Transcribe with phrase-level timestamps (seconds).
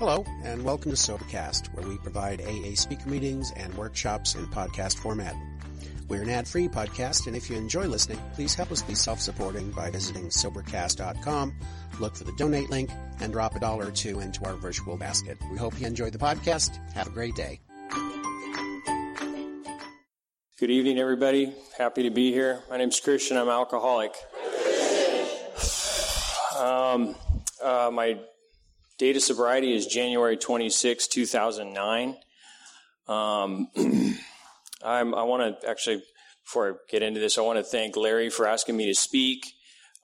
[0.00, 4.96] Hello, and welcome to Sobercast, where we provide AA speaker meetings and workshops in podcast
[4.96, 5.36] format.
[6.08, 9.90] We're an ad-free podcast, and if you enjoy listening, please help us be self-supporting by
[9.90, 11.54] visiting Sobercast.com,
[12.00, 12.88] look for the donate link,
[13.20, 15.36] and drop a dollar or two into our virtual basket.
[15.52, 16.78] We hope you enjoy the podcast.
[16.94, 17.60] Have a great day.
[20.58, 21.52] Good evening, everybody.
[21.76, 22.62] Happy to be here.
[22.70, 23.36] My name's Christian.
[23.36, 24.14] I'm alcoholic.
[26.58, 27.14] Um,
[27.62, 28.18] uh, my
[29.00, 32.16] date of sobriety is January 26, 2009.
[33.08, 33.68] Um,
[34.84, 36.02] I want to actually,
[36.44, 39.46] before I get into this, I want to thank Larry for asking me to speak.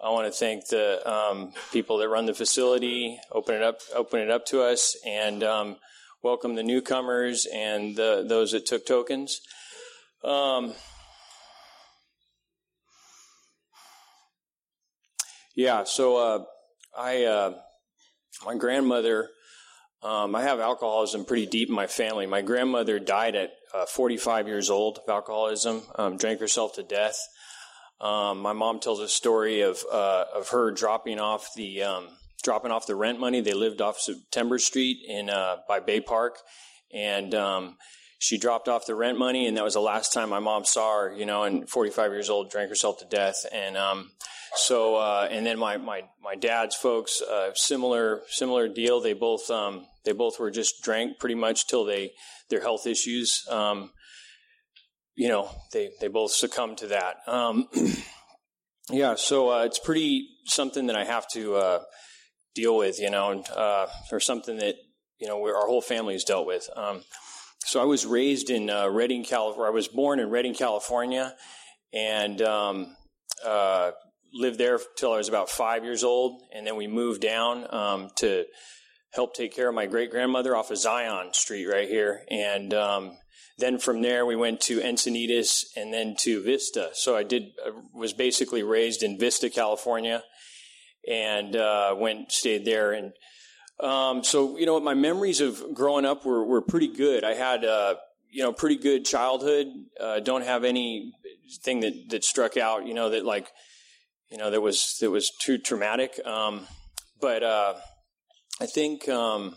[0.02, 4.20] I want to thank the um, people that run the facility, open it up, open
[4.20, 5.76] it up to us, and um,
[6.22, 9.42] welcome the newcomers and the, those that took tokens.
[10.24, 10.72] Um,
[15.54, 16.44] yeah, so uh,
[16.98, 17.58] I uh,
[18.44, 19.30] my grandmother.
[20.02, 22.26] Um, I have alcoholism pretty deep in my family.
[22.26, 25.82] My grandmother died at uh, 45 years old of alcoholism.
[25.96, 27.18] Um, drank herself to death.
[28.00, 32.08] Um, my mom tells a story of uh, of her dropping off the um,
[32.42, 33.40] dropping off the rent money.
[33.40, 36.38] They lived off September Street in uh, by Bay Park,
[36.92, 37.76] and um,
[38.26, 41.02] she dropped off the rent money, and that was the last time my mom saw
[41.02, 41.14] her.
[41.14, 44.10] You know, and 45 years old, drank herself to death, and um,
[44.56, 49.00] so, uh, and then my, my, my dad's folks, uh, similar, similar deal.
[49.00, 52.12] They both, um, they both were just drank pretty much till they,
[52.48, 53.90] their health issues, um,
[55.14, 57.16] you know, they, they both succumbed to that.
[57.26, 57.68] Um,
[58.90, 61.82] yeah, so, uh, it's pretty something that I have to, uh,
[62.54, 64.76] deal with, you know, and, uh, or something that,
[65.18, 66.68] you know, our whole family has dealt with.
[67.66, 69.66] So I was raised in, uh, Redding, California.
[69.66, 71.34] I was born in Redding, California,
[71.92, 72.96] and, um,
[73.44, 73.90] uh,
[74.32, 78.10] lived there till I was about five years old, and then we moved down um,
[78.18, 78.44] to
[79.12, 83.18] help take care of my great grandmother off of Zion Street right here, and um,
[83.58, 86.90] then from there we went to Encinitas and then to Vista.
[86.92, 90.22] So I did uh, was basically raised in Vista, California,
[91.08, 93.12] and uh, went stayed there and.
[93.80, 97.24] Um, so you know, my memories of growing up were, were pretty good.
[97.24, 97.96] I had uh,
[98.30, 99.66] you know pretty good childhood.
[100.00, 102.86] Uh, don't have anything that that struck out.
[102.86, 103.48] You know that like
[104.30, 106.18] you know, that was that was too traumatic.
[106.24, 106.66] Um,
[107.20, 107.74] but uh,
[108.60, 109.54] I think um,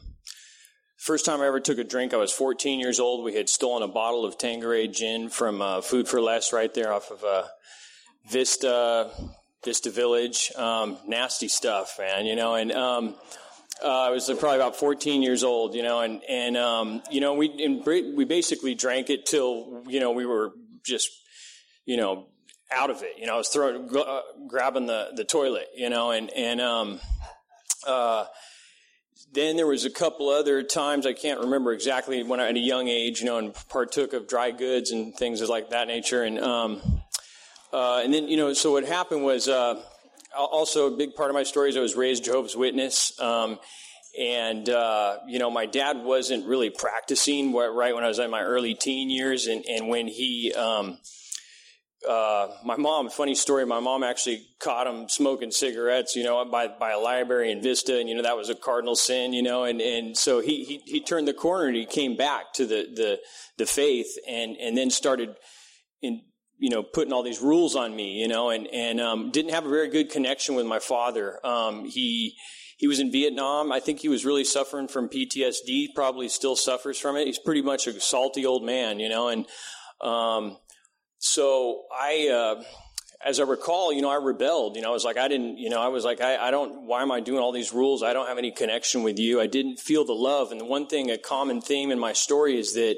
[0.98, 3.24] first time I ever took a drink, I was 14 years old.
[3.24, 6.94] We had stolen a bottle of Tanqueray gin from uh, Food for Less right there
[6.94, 7.48] off of uh,
[8.30, 9.12] Vista
[9.64, 10.52] Vista Village.
[10.56, 12.26] Um, nasty stuff, man.
[12.26, 13.16] You know, and um,
[13.84, 15.76] uh, I was probably about 14 years old.
[15.76, 17.50] You know, and and um, you know we
[18.16, 20.54] we basically drank it till you know we were
[20.84, 21.10] just
[21.86, 22.28] you know
[22.72, 23.18] out of it.
[23.18, 27.00] You know, I was throwing, uh, grabbing the, the toilet, you know, and, and, um,
[27.88, 28.26] uh,
[29.32, 32.60] then there was a couple other times I can't remember exactly when I at a
[32.60, 36.24] young age, you know, and partook of dry goods and things of like that nature.
[36.24, 36.82] And, um,
[37.72, 39.82] uh, and then, you know, so what happened was, uh,
[40.38, 43.20] also a big part of my story is I was raised Jehovah's Witness.
[43.20, 43.60] Um,
[44.20, 48.42] and uh, you know my dad wasn't really practicing right when I was in my
[48.42, 50.98] early teen years, and, and when he um,
[52.08, 56.68] uh, my mom, funny story, my mom actually caught him smoking cigarettes, you know, by,
[56.68, 59.66] by a library in Vista, and, you know, that was a cardinal sin, you know,
[59.66, 62.88] and, and so he, he, he turned the corner and he came back to the,
[62.96, 63.20] the,
[63.58, 65.36] the faith and, and then started
[66.02, 66.22] in,
[66.60, 69.66] you know, putting all these rules on me, you know, and, and, um, didn't have
[69.66, 71.40] a very good connection with my father.
[71.46, 72.36] Um, he,
[72.78, 73.72] he was in Vietnam.
[73.72, 77.28] I think he was really suffering from PTSD, probably still suffers from it.
[77.28, 79.46] He's pretty much a salty old man, you know, and,
[80.02, 80.58] um,
[81.18, 82.64] so I, uh,
[83.26, 84.78] as I recall, you know, I rebelled.
[84.78, 86.84] You know, I was like, I didn't, you know, I was like, I, I don't,
[86.84, 88.02] why am I doing all these rules?
[88.02, 89.42] I don't have any connection with you.
[89.42, 90.52] I didn't feel the love.
[90.52, 92.96] And the one thing, a common theme in my story is that,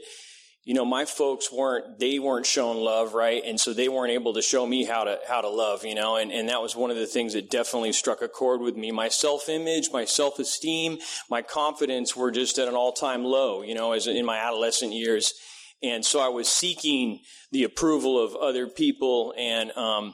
[0.63, 3.41] you know, my folks weren't, they weren't shown love, right?
[3.43, 6.17] And so they weren't able to show me how to, how to love, you know,
[6.17, 8.91] and, and that was one of the things that definitely struck a chord with me.
[8.91, 10.99] My self-image, my self-esteem,
[11.31, 15.33] my confidence were just at an all-time low, you know, as in my adolescent years.
[15.81, 17.21] And so I was seeking
[17.51, 20.13] the approval of other people and, um,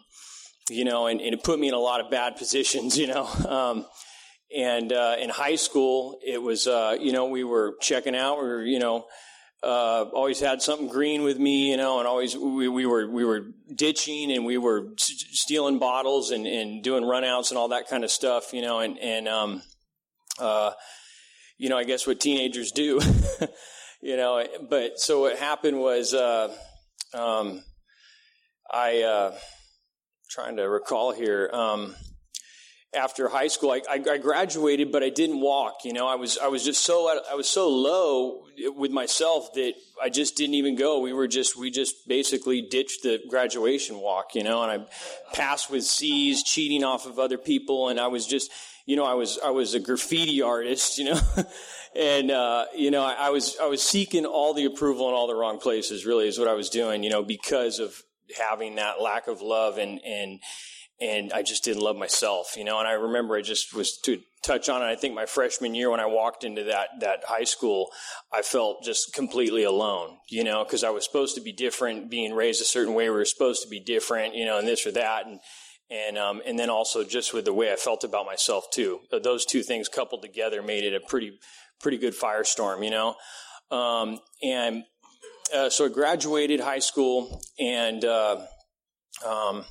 [0.69, 3.25] you know, and, and, it put me in a lot of bad positions, you know.
[3.25, 3.85] Um,
[4.55, 8.47] and, uh, in high school, it was, uh, you know, we were checking out, we
[8.47, 9.07] were, you know,
[9.63, 13.25] uh, always had something green with me, you know, and always we, we were we
[13.25, 18.03] were ditching and we were stealing bottles and, and doing runouts and all that kind
[18.03, 19.61] of stuff, you know, and and um,
[20.39, 20.71] uh,
[21.57, 22.99] you know, I guess what teenagers do.
[24.01, 26.55] you know, but so what happened was, uh,
[27.13, 27.63] um,
[28.71, 29.35] I, uh,
[30.29, 31.95] trying to recall here, um,
[32.95, 35.83] after high school, I, I, graduated, but I didn't walk.
[35.83, 38.45] You know, I was I was just so I was so low
[38.75, 40.99] with myself that I just didn't even go.
[40.99, 44.35] We were just we just basically ditched the graduation walk.
[44.35, 44.85] You know, and I
[45.33, 48.51] passed with C's, cheating off of other people, and I was just
[48.85, 50.97] you know I was I was a graffiti artist.
[50.97, 51.19] You know.
[51.95, 55.27] and uh, you know, I, I was I was seeking all the approval in all
[55.27, 56.05] the wrong places.
[56.05, 57.03] Really, is what I was doing.
[57.03, 58.01] You know, because of
[58.37, 60.39] having that lack of love and and
[60.99, 62.79] and I just didn't love myself, you know.
[62.79, 64.85] And I remember I just was to touch on it.
[64.85, 67.91] I think my freshman year when I walked into that that high school,
[68.33, 72.33] I felt just completely alone, you know, because I was supposed to be different, being
[72.33, 73.09] raised a certain way.
[73.09, 75.39] We were supposed to be different, you know, and this or that, and
[75.89, 79.01] and um, and then also just with the way I felt about myself too.
[79.11, 81.37] Those two things coupled together made it a pretty
[81.79, 83.15] pretty good firestorm, you know.
[83.69, 84.83] Um, and
[85.53, 88.03] uh, so I graduated high school and.
[88.03, 88.45] Uh,
[89.25, 89.65] um,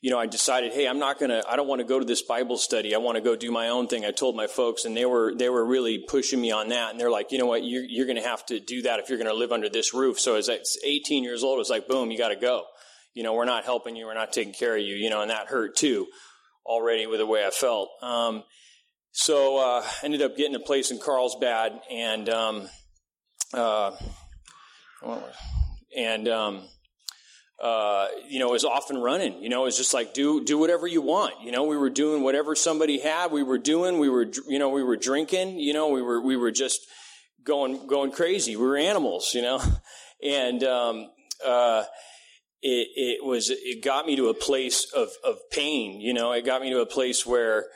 [0.00, 2.04] you know, I decided, hey, I'm not going to, I don't want to go to
[2.04, 2.94] this Bible study.
[2.94, 4.04] I want to go do my own thing.
[4.04, 6.92] I told my folks and they were, they were really pushing me on that.
[6.92, 9.08] And they're like, you know what, you're, you're going to have to do that if
[9.08, 10.20] you're going to live under this roof.
[10.20, 12.64] So as I was 18 years old, it was like, boom, you got to go.
[13.12, 14.06] You know, we're not helping you.
[14.06, 16.06] We're not taking care of you, you know, and that hurt too
[16.64, 17.90] already with the way I felt.
[18.00, 18.44] Um,
[19.10, 22.68] so, uh, ended up getting a place in Carlsbad and, um,
[23.52, 23.96] uh,
[25.96, 26.68] and, um,
[27.60, 29.42] uh, you know, is off and running.
[29.42, 31.34] You know, it's just like do do whatever you want.
[31.42, 33.32] You know, we were doing whatever somebody had.
[33.32, 33.98] We were doing.
[33.98, 35.58] We were you know we were drinking.
[35.58, 36.86] You know, we were we were just
[37.42, 38.54] going going crazy.
[38.56, 39.34] We were animals.
[39.34, 39.60] You know,
[40.22, 41.10] and um,
[41.44, 41.84] uh,
[42.62, 46.00] it it was it got me to a place of of pain.
[46.00, 47.66] You know, it got me to a place where.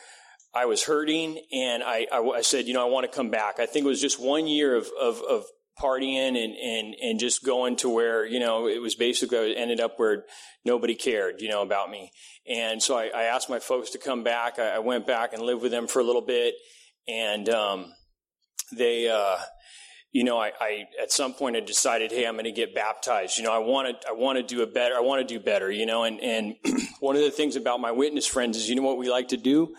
[0.54, 3.58] I was hurting and I, I, I said, you know, I want to come back.
[3.58, 5.46] I think it was just one year of, of, of
[5.80, 9.80] partying and, and, and just going to where, you know, it was basically, I ended
[9.80, 10.24] up where
[10.64, 12.12] nobody cared, you know, about me.
[12.46, 14.58] And so I, I asked my folks to come back.
[14.58, 16.54] I, I, went back and lived with them for a little bit.
[17.08, 17.92] And, um,
[18.76, 19.36] they, uh,
[20.12, 23.38] you know, I, I, at some point I decided, hey, I'm going to get baptized.
[23.38, 25.42] You know, I want to, I want to do a better, I want to do
[25.42, 26.56] better, you know, and, and
[27.00, 29.38] one of the things about my witness friends is, you know what we like to
[29.38, 29.74] do?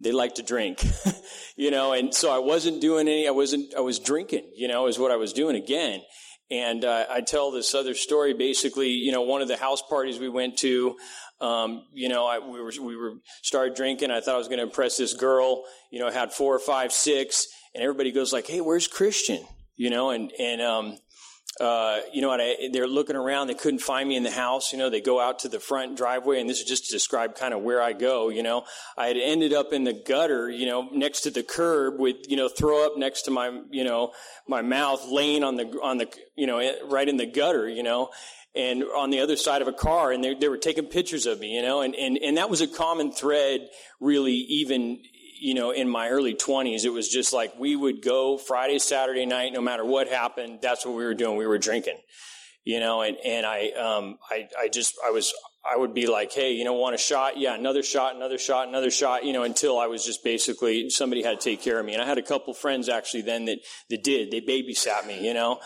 [0.00, 0.84] They like to drink,
[1.56, 4.86] you know, and so I wasn't doing any, I wasn't, I was drinking, you know,
[4.86, 6.02] is what I was doing again.
[6.50, 8.32] And uh, I tell this other story.
[8.32, 10.96] Basically, you know, one of the house parties we went to,
[11.42, 14.10] um, you know, I, we were we were started drinking.
[14.10, 15.64] I thought I was going to impress this girl.
[15.90, 19.44] You know, had four or five, six, and everybody goes like, "Hey, where's Christian?"
[19.76, 20.96] You know, and and um,
[21.60, 23.48] uh, you know, I, they're looking around.
[23.48, 24.72] They couldn't find me in the house.
[24.72, 27.34] You know, they go out to the front driveway, and this is just to describe
[27.34, 28.28] kind of where I go.
[28.28, 28.64] You know,
[28.96, 32.36] I had ended up in the gutter, you know, next to the curb with, you
[32.36, 34.12] know, throw up next to my, you know,
[34.46, 38.10] my mouth laying on the, on the, you know, right in the gutter, you know,
[38.54, 41.40] and on the other side of a car, and they, they were taking pictures of
[41.40, 43.68] me, you know, and, and, and that was a common thread,
[44.00, 45.00] really, even
[45.40, 49.26] you know, in my early 20s, it was just like we would go Friday, Saturday
[49.26, 51.36] night, no matter what happened, that's what we were doing.
[51.36, 51.98] We were drinking,
[52.64, 55.32] you know, and, and I, um, I, I just, I was,
[55.64, 57.38] I would be like, hey, you know, want a shot?
[57.38, 61.22] Yeah, another shot, another shot, another shot, you know, until I was just basically, somebody
[61.22, 61.92] had to take care of me.
[61.94, 63.58] And I had a couple friends actually then that,
[63.90, 64.30] that did.
[64.30, 65.60] They babysat me, you know,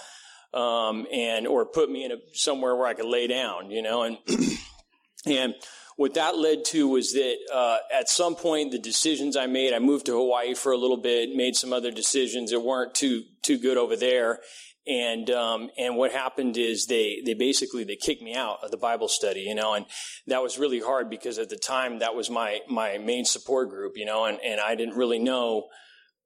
[0.55, 4.03] um, and, or put me in a, somewhere where I could lay down, you know,
[4.03, 4.19] and,
[5.27, 5.55] and,
[5.97, 9.79] what that led to was that uh, at some point the decisions I made, I
[9.79, 13.59] moved to Hawaii for a little bit, made some other decisions that weren't too too
[13.59, 14.41] good over there,
[14.87, 18.77] and um, and what happened is they they basically they kicked me out of the
[18.77, 19.87] Bible study, you know, and
[20.27, 23.93] that was really hard because at the time that was my my main support group,
[23.97, 25.69] you know, and and I didn't really know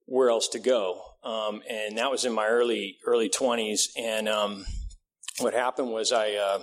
[0.05, 4.65] where else to go, um, and that was in my early early twenties, and um,
[5.41, 6.35] what happened was I.
[6.35, 6.63] Uh,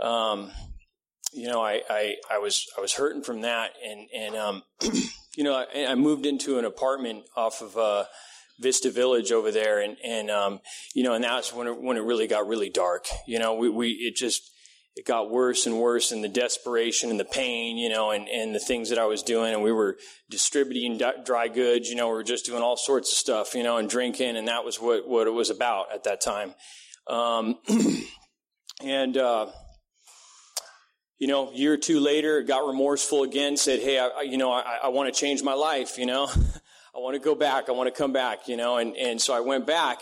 [0.00, 0.50] um,
[1.34, 4.62] you know, I, I, I was I was hurting from that, and and um,
[5.36, 8.04] you know, I, I, moved into an apartment off of uh,
[8.60, 10.60] Vista Village over there, and and um,
[10.94, 13.06] you know, and that's when it, when it really got really dark.
[13.26, 14.50] You know, we, we it just
[14.94, 18.54] it got worse and worse, and the desperation and the pain, you know, and and
[18.54, 19.98] the things that I was doing, and we were
[20.30, 21.88] distributing dry goods.
[21.88, 24.46] You know, we were just doing all sorts of stuff, you know, and drinking, and
[24.46, 26.54] that was what what it was about at that time.
[27.08, 27.58] Um,
[28.82, 29.46] and uh,
[31.18, 34.78] you know, year or two later, got remorseful again, said, Hey, I, you know, I,
[34.84, 36.28] I want to change my life, you know,
[36.94, 37.68] I want to go back.
[37.68, 40.00] I want to come back, you know, and, and so I went back.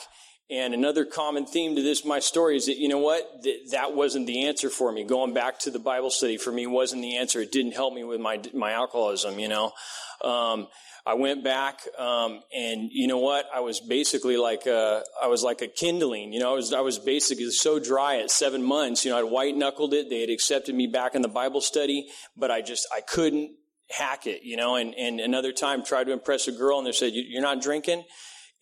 [0.51, 3.27] And another common theme to this, my story is that, you know what?
[3.43, 5.03] That, that wasn't the answer for me.
[5.03, 7.41] Going back to the Bible study for me wasn't the answer.
[7.41, 9.73] It didn't help me with my, my alcoholism, you know.
[10.21, 10.69] Um,
[11.05, 13.47] I went back, um, and you know what?
[13.53, 16.33] I was basically like a, I was like a kindling.
[16.33, 19.05] You know, I was I was basically so dry at seven months.
[19.05, 20.11] You know, I'd white knuckled it.
[20.11, 23.57] They had accepted me back in the Bible study, but I just I couldn't
[23.93, 26.93] hack it, you know, and, and another time tried to impress a girl and they
[26.93, 28.05] said, you're not drinking?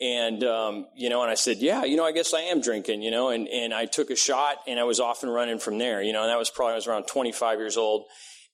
[0.01, 3.03] And, um, you know, and I said, yeah, you know, I guess I am drinking,
[3.03, 5.79] you know, and, and I took a shot and I was off and running from
[5.79, 8.07] there, you know, and that was probably, I was around 25 years old.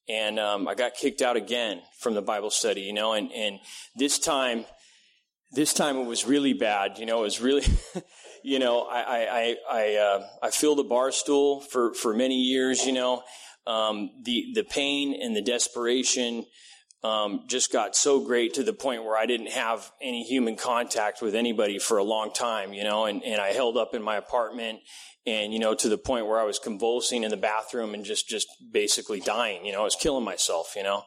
[0.09, 3.59] And, um, I got kicked out again from the Bible study, you know, and, and
[3.97, 4.65] this time,
[5.53, 7.65] this time it was really bad, you know, it was really,
[8.45, 12.87] you know, I, I, I, uh, I filled a bar stool for, for many years,
[12.87, 13.23] you know,
[13.67, 16.47] um, the, the pain and the desperation,
[17.03, 21.21] um, just got so great to the point where I didn't have any human contact
[21.23, 24.17] with anybody for a long time, you know, and, and I held up in my
[24.17, 24.81] apartment
[25.26, 28.28] and, you know, to the point where I was convulsing in the bathroom and just,
[28.28, 31.02] just basically dying, you know, I was killing myself, you know.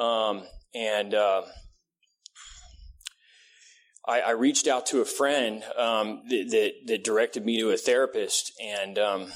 [0.00, 0.42] Um,
[0.74, 1.42] and, uh,
[4.06, 7.76] I, I, reached out to a friend um, that, that, that, directed me to a
[7.76, 9.32] therapist, and um,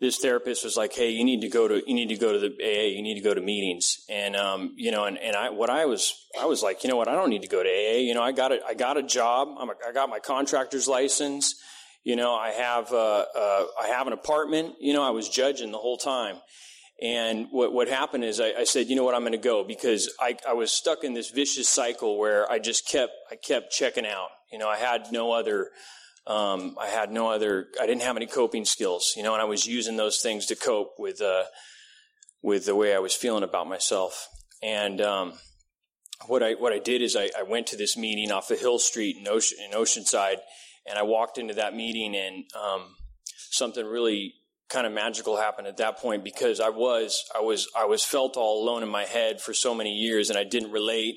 [0.00, 2.38] this therapist was like, "Hey, you need to go to you need to go to
[2.38, 2.86] the AA.
[2.86, 5.86] You need to go to meetings." And um, you know, and, and I what I
[5.86, 7.08] was I was like, you know what?
[7.08, 7.98] I don't need to go to AA.
[7.98, 9.48] You know, I got a I got a job.
[9.58, 11.60] I'm a, I got my contractor's license.
[12.04, 14.74] You know, I have uh, uh, I have an apartment.
[14.80, 16.36] You know, I was judging the whole time.
[17.00, 19.64] And what what happened is I, I said, you know what, I'm going to go
[19.64, 23.72] because I I was stuck in this vicious cycle where I just kept I kept
[23.72, 24.28] checking out.
[24.50, 25.70] You know, I had no other
[26.26, 29.46] um, I had no other, I didn't have any coping skills, you know, and I
[29.46, 31.44] was using those things to cope with, uh,
[32.42, 34.28] with the way I was feeling about myself.
[34.62, 35.32] And, um,
[36.26, 38.78] what I, what I did is I, I, went to this meeting off of Hill
[38.78, 40.36] Street in, Ocean, in Oceanside,
[40.86, 42.96] and I walked into that meeting and, um,
[43.50, 44.34] something really
[44.68, 48.36] kind of magical happened at that point because I was, I was, I was felt
[48.36, 51.16] all alone in my head for so many years and I didn't relate.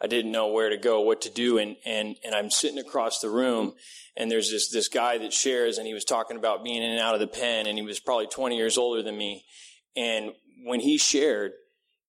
[0.00, 1.58] I didn't know where to go, what to do.
[1.58, 3.74] And, and, and I'm sitting across the room
[4.16, 7.00] and there's this, this guy that shares and he was talking about being in and
[7.00, 9.44] out of the pen and he was probably 20 years older than me.
[9.94, 10.32] And
[10.64, 11.52] when he shared,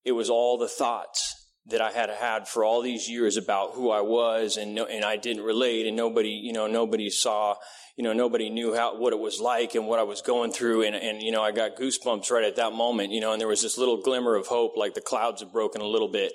[0.04, 3.90] it was all the thoughts that I had had for all these years about who
[3.90, 7.56] I was and no, and I didn't relate and nobody, you know, nobody saw,
[7.96, 10.82] you know, nobody knew how, what it was like and what I was going through.
[10.82, 13.48] And, and, you know, I got goosebumps right at that moment, you know, and there
[13.48, 16.32] was this little glimmer of hope, like the clouds had broken a little bit,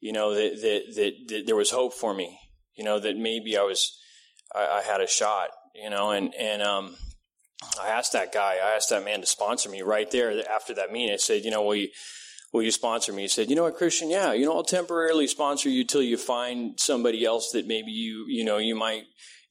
[0.00, 2.38] you know, that, that, that, that there was hope for me,
[2.76, 3.98] you know, that maybe I was,
[4.54, 6.96] I, I had a shot, you know, and, and, um,
[7.82, 10.92] I asked that guy, I asked that man to sponsor me right there after that
[10.92, 11.12] meeting.
[11.12, 11.88] I said, you know, will you,
[12.52, 13.22] will you sponsor me?
[13.22, 14.10] He said, you know what, Christian?
[14.10, 18.26] Yeah, you know, I'll temporarily sponsor you till you find somebody else that maybe you,
[18.28, 19.04] you know, you might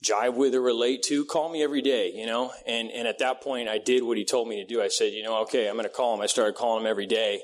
[0.04, 1.25] jive with or relate to.
[1.25, 2.51] Call me every day, you know?
[2.68, 4.82] And, and at that point, I did what he told me to do.
[4.82, 6.22] I said, you know, okay, I'm going to call him.
[6.22, 7.42] I started calling him every day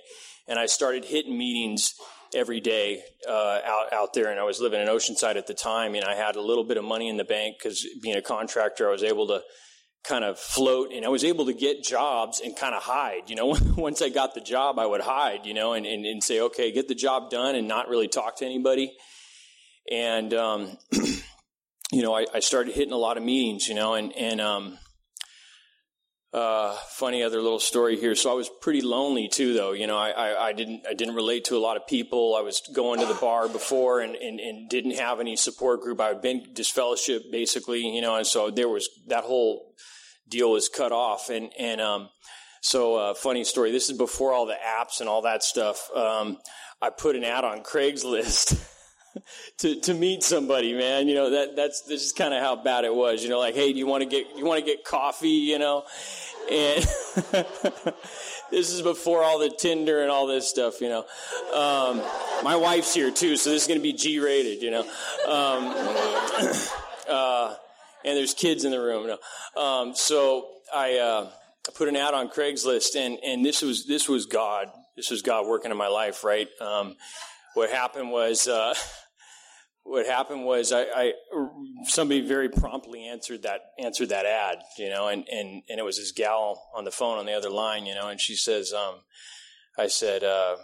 [0.47, 1.93] and I started hitting meetings
[2.35, 5.95] every day uh, out out there, and I was living in Oceanside at the time,
[5.95, 8.89] and I had a little bit of money in the bank because being a contractor,
[8.89, 9.41] I was able to
[10.03, 13.29] kind of float, and I was able to get jobs and kind of hide.
[13.29, 15.45] You know, once I got the job, I would hide.
[15.45, 18.37] You know, and, and, and say, okay, get the job done, and not really talk
[18.37, 18.95] to anybody.
[19.91, 20.77] And um,
[21.91, 23.67] you know, I, I, started hitting a lot of meetings.
[23.67, 24.77] You know, and and um,
[26.33, 28.15] uh, funny other little story here.
[28.15, 29.71] So I was pretty lonely too, though.
[29.71, 32.35] You know, I, I, I, didn't I didn't relate to a lot of people.
[32.35, 36.01] I was going to the bar before and, and, and didn't have any support group.
[36.01, 39.75] I had been disfellowship basically, you know, and so there was that whole
[40.33, 41.29] deal was cut off.
[41.29, 42.09] And and um,
[42.61, 43.71] so uh, funny story.
[43.71, 45.89] This is before all the apps and all that stuff.
[45.95, 46.37] Um,
[46.81, 48.69] I put an ad on Craigslist.
[49.59, 51.07] to to meet somebody, man.
[51.07, 53.23] You know that that's this is kind of how bad it was.
[53.23, 55.29] You know, like, hey, do you want to get you want to get coffee?
[55.29, 55.83] You know,
[56.51, 56.83] and
[58.51, 60.81] this is before all the Tinder and all this stuff.
[60.81, 61.05] You know,
[61.53, 62.01] um,
[62.43, 64.63] my wife's here too, so this is going to be G rated.
[64.63, 64.81] You know,
[65.27, 65.75] um,
[67.09, 67.55] uh,
[68.05, 69.07] and there's kids in the room.
[69.07, 69.61] No.
[69.61, 70.97] Um, so I.
[70.97, 71.29] Uh,
[71.65, 74.67] I put an ad on Craigslist, and, and this was this was God.
[74.97, 76.49] This was God working in my life, right?
[76.59, 76.97] Um,
[77.53, 78.73] what happened was uh,
[79.83, 81.13] what happened was I, I,
[81.85, 85.97] somebody very promptly answered that answered that ad, you know, and, and, and it was
[85.97, 88.95] this gal on the phone on the other line, you know, and she says, um,
[89.77, 90.57] I said, uh,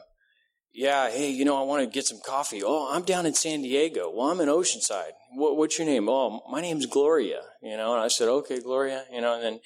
[0.73, 2.61] yeah, hey, you know, I want to get some coffee.
[2.63, 4.11] Oh, I'm down in San Diego.
[4.13, 5.11] Well, I'm in Oceanside.
[5.33, 6.07] What, what's your name?
[6.09, 9.59] Oh, my name's Gloria, you know, and I said, okay, Gloria, you know, and then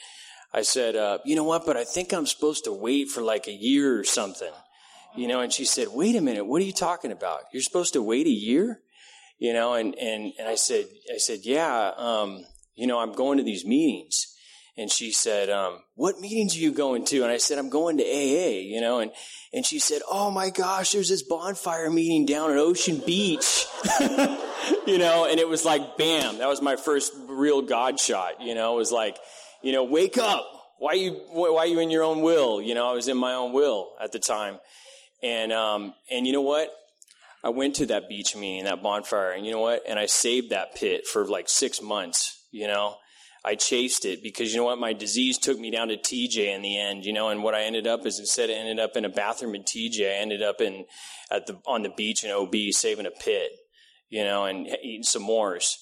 [0.53, 3.47] I said, uh, you know what, but I think I'm supposed to wait for like
[3.47, 4.51] a year or something,
[5.15, 7.41] you know, and she said, wait a minute, what are you talking about?
[7.51, 8.81] You're supposed to wait a year?
[9.43, 12.45] you know, and, and, and I said, I said, yeah, um,
[12.75, 14.32] you know, I'm going to these meetings.
[14.75, 17.21] And she said, um, what meetings are you going to?
[17.21, 19.11] And I said, I'm going to AA, you know, and,
[19.53, 23.67] and she said, oh my gosh, there's this bonfire meeting down at Ocean Beach,
[24.87, 28.55] you know, and it was like, bam, that was my first real God shot, you
[28.55, 29.17] know, it was like,
[29.61, 30.49] you know, wake up.
[30.79, 32.61] Why you, why are you in your own will?
[32.61, 34.59] You know, I was in my own will at the time.
[35.21, 36.69] And, um, and you know what?
[37.43, 39.83] I went to that beach meeting, that bonfire, and you know what?
[39.87, 42.95] And I saved that pit for like six months, you know?
[43.45, 44.79] I chased it because you know what?
[44.79, 47.63] My disease took me down to TJ in the end, you know, and what I
[47.63, 50.61] ended up is instead I ended up in a bathroom in TJ, I ended up
[50.61, 50.85] in,
[51.29, 53.51] at the, on the beach in OB saving a pit,
[54.09, 55.75] you know, and eating some s'mores.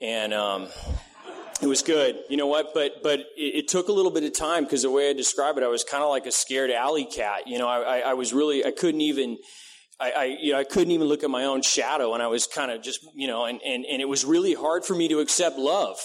[0.00, 0.68] And, um,
[1.60, 2.16] it was good.
[2.28, 2.74] You know what?
[2.74, 5.58] But, but it, it took a little bit of time because the way I describe
[5.58, 7.46] it, I was kind of like a scared alley cat.
[7.46, 9.38] You know, I, I, I was really, I couldn't even,
[10.00, 12.48] I, I, you know, I couldn't even look at my own shadow and I was
[12.48, 15.20] kind of just, you know, and, and, and it was really hard for me to
[15.20, 16.00] accept love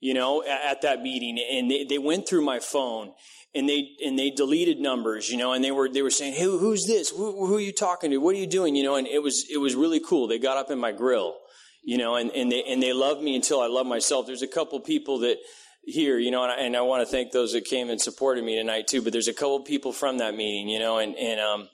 [0.00, 1.38] you know, at, at that meeting.
[1.38, 3.12] And they, they went through my phone
[3.54, 6.44] and they and they deleted numbers, you know, and they were they were saying, "Hey,
[6.44, 7.10] who's this?
[7.10, 8.18] Who, who, are you talking to?
[8.18, 10.28] What are you doing?" You know, and it was it was really cool.
[10.28, 11.36] They got up in my grill,
[11.82, 14.26] you know, and and they and they loved me until I loved myself.
[14.26, 15.38] There's a couple people that
[15.84, 18.44] here, you know, and I, and I want to thank those that came and supported
[18.44, 19.00] me tonight too.
[19.00, 21.68] But there's a couple people from that meeting, you know, and and um,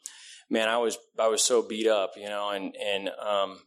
[0.49, 3.59] man, I was I was so beat up, you know, and and um,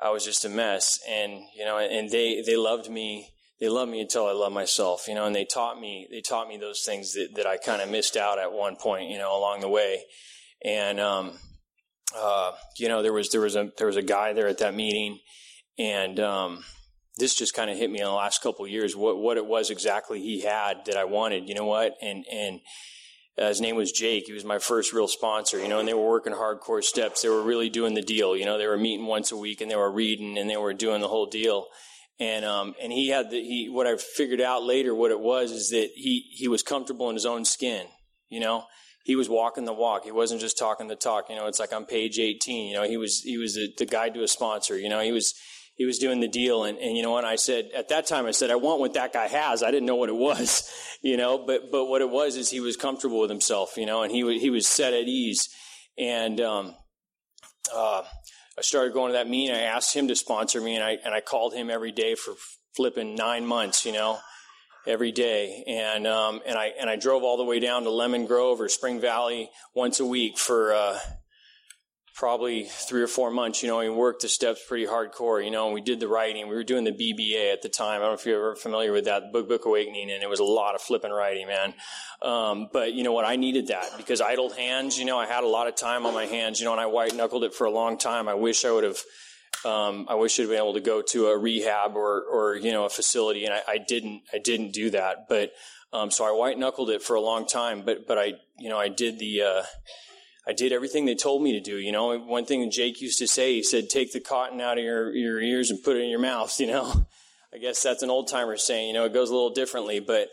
[0.00, 3.88] I was just a mess, and you know, and they they loved me they love
[3.88, 6.82] me until I love myself, you know, and they taught me, they taught me those
[6.84, 9.68] things that, that I kind of missed out at one point, you know, along the
[9.68, 10.04] way.
[10.64, 11.38] And, um,
[12.16, 14.74] uh, you know, there was, there was a, there was a guy there at that
[14.74, 15.20] meeting
[15.78, 16.64] and, um,
[17.18, 19.70] this just kind of hit me in the last couple years, what, what it was
[19.70, 21.94] exactly he had that I wanted, you know what?
[22.02, 22.60] And, and,
[23.38, 24.24] uh, his name was Jake.
[24.26, 27.22] He was my first real sponsor, you know, and they were working hardcore steps.
[27.22, 29.70] They were really doing the deal, you know, they were meeting once a week and
[29.70, 31.68] they were reading and they were doing the whole deal
[32.18, 35.52] and um, and he had the he what I figured out later what it was
[35.52, 37.86] is that he he was comfortable in his own skin,
[38.28, 38.64] you know.
[39.04, 40.02] He was walking the walk.
[40.02, 41.30] He wasn't just talking the talk.
[41.30, 42.68] You know, it's like on page eighteen.
[42.68, 44.76] You know, he was he was the, the guide to a sponsor.
[44.76, 45.32] You know, he was
[45.76, 46.64] he was doing the deal.
[46.64, 48.94] And, and you know, and I said at that time, I said I want what
[48.94, 49.62] that guy has.
[49.62, 50.68] I didn't know what it was,
[51.02, 54.02] you know, but but what it was is he was comfortable with himself, you know,
[54.02, 55.48] and he he was set at ease.
[55.98, 56.74] And um,
[57.74, 58.02] uh,
[58.58, 59.54] I started going to that meeting.
[59.54, 62.34] I asked him to sponsor me, and I and I called him every day for
[62.74, 63.84] flipping nine months.
[63.84, 64.18] You know,
[64.86, 68.26] every day, and um, and I and I drove all the way down to Lemon
[68.26, 70.98] Grove or Spring Valley once a week for uh,
[72.16, 75.66] probably three or four months, you know, we worked the steps pretty hardcore, you know,
[75.66, 76.48] and we did the writing.
[76.48, 77.96] We were doing the BBA at the time.
[77.96, 80.40] I don't know if you're ever familiar with that, Big Book Awakening, and it was
[80.40, 81.74] a lot of flipping writing, man.
[82.22, 83.26] Um, but you know what?
[83.26, 86.14] I needed that because idle hands, you know, I had a lot of time on
[86.14, 88.28] my hands, you know, and I white knuckled it for a long time.
[88.28, 88.98] I wish I would have,
[89.66, 92.86] um, I wish I'd been able to go to a rehab or, or, you know,
[92.86, 95.28] a facility, and I, I didn't, I didn't do that.
[95.28, 95.52] But,
[95.92, 98.78] um, so I white knuckled it for a long time, but, but I, you know,
[98.78, 99.62] I did the, uh,
[100.48, 101.76] I did everything they told me to do.
[101.76, 104.84] You know, one thing Jake used to say, he said, take the cotton out of
[104.84, 107.06] your, your ears and put it in your mouth, you know.
[107.54, 110.28] I guess that's an old timer saying, you know, it goes a little differently, but,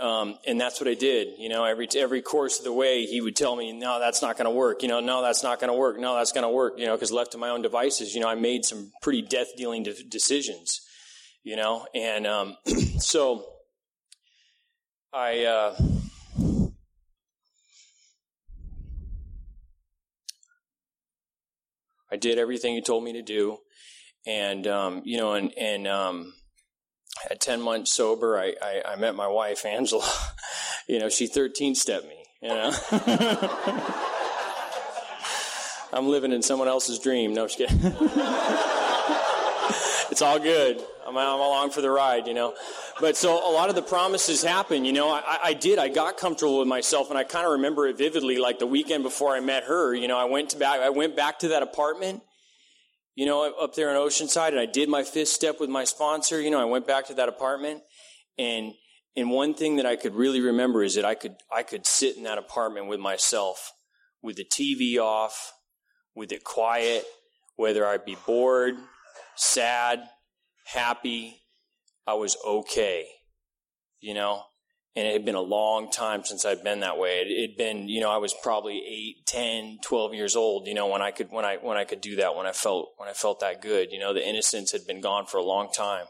[0.00, 1.38] um, and that's what I did.
[1.38, 4.38] You know, every, every course of the way, he would tell me, no, that's not
[4.38, 4.82] going to work.
[4.82, 5.98] You know, no, that's not going to work.
[5.98, 6.78] No, that's going to work.
[6.78, 9.48] You know, because left to my own devices, you know, I made some pretty death
[9.56, 10.80] dealing de- decisions,
[11.42, 12.56] you know, and, um,
[12.98, 13.44] so
[15.12, 15.76] I, uh,
[22.12, 23.56] I did everything he told me to do,
[24.26, 26.34] and um, you know, and and um,
[27.30, 30.06] at ten months sober, I, I, I met my wife Angela.
[30.88, 32.22] you know, she thirteen stepped me.
[32.42, 32.72] You know.
[35.94, 37.34] I'm living in someone else's dream.
[37.34, 37.80] No, just kidding.
[40.12, 40.78] it's all good.
[41.06, 42.54] I'm, I'm along for the ride, you know.
[43.00, 45.08] But so a lot of the promises happen, you know.
[45.08, 45.78] I, I did.
[45.78, 48.36] I got comfortable with myself, and I kind of remember it vividly.
[48.36, 50.80] Like the weekend before I met her, you know, I went to back.
[50.80, 52.22] I went back to that apartment,
[53.14, 56.42] you know, up there in Oceanside, and I did my fifth step with my sponsor.
[56.42, 57.80] You know, I went back to that apartment,
[58.38, 58.74] and
[59.16, 62.18] and one thing that I could really remember is that I could I could sit
[62.18, 63.72] in that apartment with myself,
[64.22, 65.54] with the TV off,
[66.14, 67.06] with it quiet,
[67.56, 68.74] whether I'd be bored,
[69.36, 70.00] sad,
[70.66, 71.42] happy,
[72.06, 73.06] I was okay,
[74.00, 74.44] you know?
[74.94, 77.20] And it had been a long time since I'd been that way.
[77.20, 80.86] It had been, you know, I was probably eight, ten, twelve years old, you know,
[80.86, 83.14] when I could, when I, when I could do that, when I felt, when I
[83.14, 86.04] felt that good, you know, the innocence had been gone for a long time.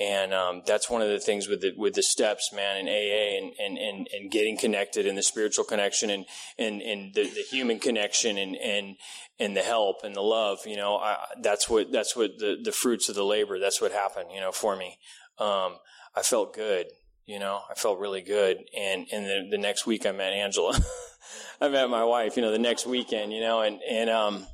[0.00, 3.38] And, um, that's one of the things with the, with the steps, man, in AA
[3.38, 6.24] and, and, and, and getting connected and the spiritual connection and,
[6.56, 8.96] and, and the, the human connection and, and,
[9.40, 12.72] and the help and the love, you know, I, that's what, that's what the, the
[12.72, 14.98] fruits of the labor, that's what happened, you know, for me.
[15.38, 15.78] Um,
[16.14, 16.86] I felt good,
[17.26, 18.58] you know, I felt really good.
[18.76, 20.78] And, and the, the next week I met Angela.
[21.60, 24.46] I met my wife, you know, the next weekend, you know, and, and, um,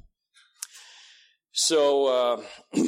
[1.52, 2.42] so, uh,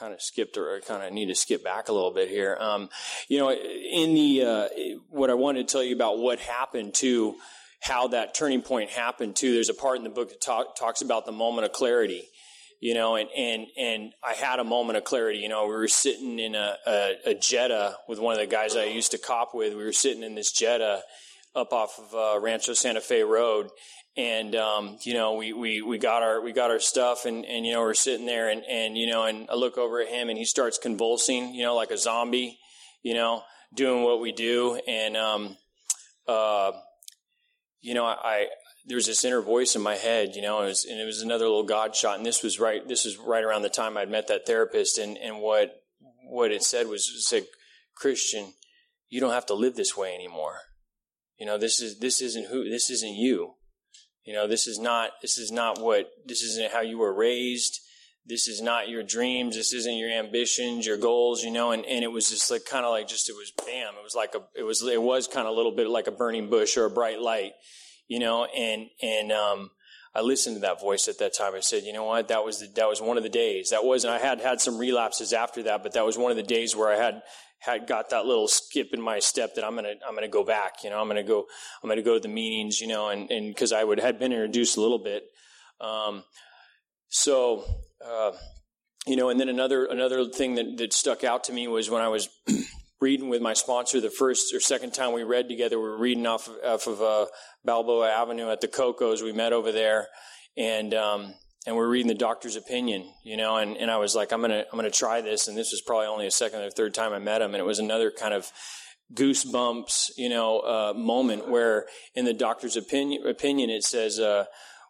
[0.00, 2.56] kind of skipped or I kind of need to skip back a little bit here.
[2.58, 2.88] Um,
[3.28, 4.68] you know, in the, uh,
[5.10, 7.36] what I wanted to tell you about what happened to
[7.80, 9.52] how that turning point happened too.
[9.52, 12.28] There's a part in the book that talk, talks about the moment of clarity,
[12.80, 15.88] you know, and, and, and I had a moment of clarity, you know, we were
[15.88, 19.54] sitting in a, a, a Jetta with one of the guys I used to cop
[19.54, 19.74] with.
[19.74, 21.02] We were sitting in this Jetta
[21.54, 23.70] up off of uh, Rancho Santa Fe Road.
[24.16, 27.64] And, um, you know, we, we, we got our, we got our stuff and, and,
[27.64, 30.28] you know, we're sitting there and, and, you know, and I look over at him
[30.28, 32.58] and he starts convulsing, you know, like a zombie,
[33.02, 34.80] you know, doing what we do.
[34.86, 35.56] And, um,
[36.26, 36.72] uh,
[37.80, 38.48] you know, I,
[38.86, 41.22] there was this inner voice in my head, you know, it was, and it was
[41.22, 42.16] another little God shot.
[42.16, 44.98] And this was right, this was right around the time I'd met that therapist.
[44.98, 45.82] And, and what,
[46.28, 47.46] what it said was, it said,
[47.94, 48.54] Christian,
[49.08, 50.56] you don't have to live this way anymore.
[51.40, 53.54] You know, this is, this isn't who, this isn't you.
[54.24, 57.80] You know, this is not, this is not what, this isn't how you were raised.
[58.26, 59.56] This is not your dreams.
[59.56, 62.84] This isn't your ambitions, your goals, you know, and, and it was just like kind
[62.84, 63.94] of like just, it was bam.
[63.98, 66.12] It was like a, it was, it was kind of a little bit like a
[66.12, 67.52] burning bush or a bright light,
[68.06, 69.70] you know, and, and, um,
[70.14, 71.54] I listened to that voice at that time.
[71.54, 72.28] I said, you know what?
[72.28, 73.70] That was the, that was one of the days.
[73.70, 76.36] That was, and I had had some relapses after that, but that was one of
[76.36, 77.22] the days where I had,
[77.60, 80.82] had got that little skip in my step that I'm gonna I'm gonna go back.
[80.82, 81.46] You know, I'm gonna go
[81.82, 82.80] I'm gonna go to the meetings.
[82.80, 85.24] You know, and and because I would had been introduced a little bit.
[85.80, 86.24] Um,
[87.08, 87.64] so
[88.04, 88.32] uh,
[89.06, 92.02] you know, and then another another thing that that stuck out to me was when
[92.02, 92.28] I was.
[93.00, 95.78] reading with my sponsor the first or second time we read together.
[95.78, 97.26] We were reading off of, off of uh,
[97.64, 99.22] Balboa Avenue at the Cocos.
[99.22, 100.08] We met over there,
[100.54, 101.34] and um,
[101.66, 104.64] and we're reading the doctor's opinion, you know, and, and I was like, I'm gonna
[104.72, 107.18] I'm gonna try this, and this was probably only a second or third time I
[107.18, 108.50] met him, and it was another kind of
[109.12, 114.44] goosebumps, you know, uh, moment where in the doctor's opinion opinion it says, uh,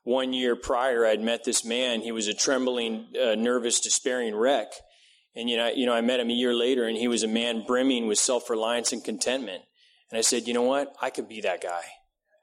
[0.04, 4.68] one year prior I'd met this man, he was a trembling, uh, nervous, despairing wreck,
[5.34, 7.28] and you know, you know, I met him a year later, and he was a
[7.28, 9.64] man brimming with self reliance and contentment,
[10.10, 11.82] and I said, you know what, I could be that guy.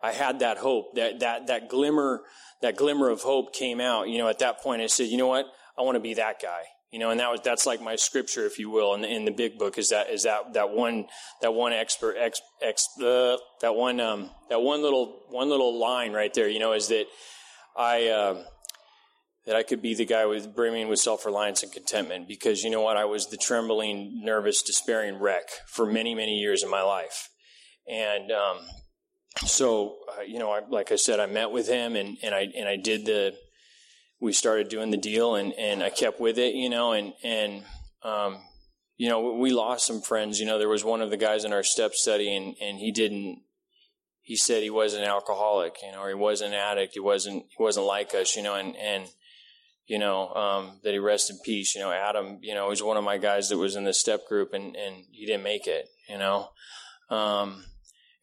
[0.02, 2.24] I had that hope, that that that glimmer
[2.62, 5.28] that glimmer of hope came out, you know, at that point I said, you know
[5.28, 5.46] what?
[5.78, 6.64] I want to be that guy.
[6.92, 9.26] You know, and that was that's like my scripture, if you will, in the, in
[9.26, 11.08] the big book is that is that that one
[11.42, 16.14] that one expert ex, ex uh, that one um, that one little one little line
[16.14, 16.48] right there.
[16.48, 17.08] You know, is that
[17.76, 18.44] I uh,
[19.46, 22.70] that I could be the guy with brimming with self reliance and contentment because you
[22.70, 26.84] know what I was the trembling, nervous, despairing wreck for many many years in my
[26.84, 27.28] life,
[27.86, 28.60] and um,
[29.46, 32.48] so uh, you know, I, like I said, I met with him and, and I
[32.56, 33.36] and I did the.
[34.20, 37.64] We started doing the deal and, and I kept with it, you know, and and
[38.04, 38.38] um,
[38.98, 40.40] you know we lost some friends.
[40.40, 42.92] You know, there was one of the guys in our step study and and he
[42.92, 43.42] didn't.
[44.22, 46.94] He said he wasn't an alcoholic, you know, or he wasn't an addict.
[46.96, 49.08] He wasn't he wasn't like us, you know, and and
[49.88, 51.74] you know, um, that he rest in peace.
[51.74, 54.28] You know, Adam, you know, was one of my guys that was in the step
[54.28, 56.50] group and, and he didn't make it, you know.
[57.10, 57.64] Um,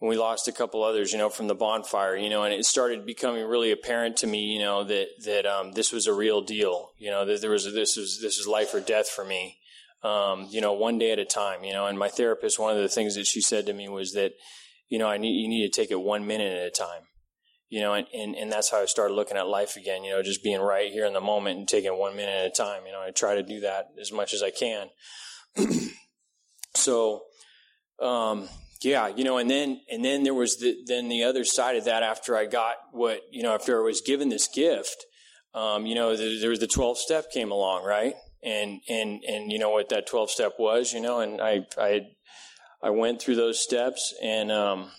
[0.09, 3.07] we lost a couple others, you know, from the bonfire, you know, and it started
[3.07, 6.91] becoming really apparent to me, you know, that that um, this was a real deal,
[6.99, 9.59] you know, that there was a, this was this was life or death for me,
[10.03, 11.87] um, you know, one day at a time, you know.
[11.87, 14.33] And my therapist, one of the things that she said to me was that,
[14.89, 17.05] you know, I need you need to take it one minute at a time,
[17.71, 20.23] you know, and, and and that's how I started looking at life again, you know,
[20.23, 22.93] just being right here in the moment and taking one minute at a time, you
[22.93, 23.01] know.
[23.01, 24.91] I try to do that as much as I can.
[26.75, 27.23] so.
[28.01, 28.49] Um,
[28.85, 31.85] yeah, you know, and then and then there was the then the other side of
[31.85, 35.05] that after I got what you know after I was given this gift,
[35.55, 38.15] um, you know, there, there was the twelve step came along, right?
[38.43, 42.03] And and and you know what that twelve step was, you know, and I I
[42.83, 44.91] I went through those steps and um,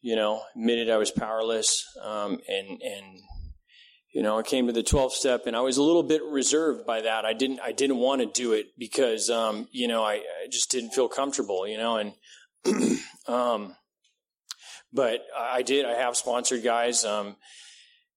[0.00, 3.20] you know admitted I was powerless um, and and
[4.12, 6.84] you know, I came to the 12th step and I was a little bit reserved
[6.84, 7.24] by that.
[7.24, 10.70] I didn't, I didn't want to do it because, um, you know, I, I, just
[10.70, 12.12] didn't feel comfortable, you know, and,
[13.28, 13.76] um,
[14.92, 17.36] but I did, I have sponsored guys, um,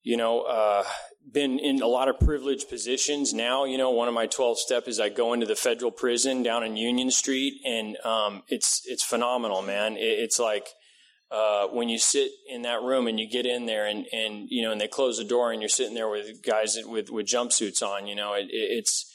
[0.02, 0.84] you know, uh,
[1.32, 3.66] been in a lot of privileged positions now.
[3.66, 6.64] You know, one of my 12 step is I go into the federal prison down
[6.64, 9.96] in Union Street and, um, it's, it's phenomenal, man.
[9.98, 10.70] It, it's like,
[11.34, 14.62] uh, when you sit in that room and you get in there and, and you
[14.62, 17.82] know and they close the door and you're sitting there with guys with with jumpsuits
[17.82, 19.12] on you know it, it's